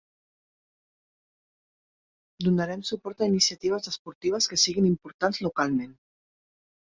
[2.45, 5.93] Donarem suport a iniciatives esportives que siguin importants localment.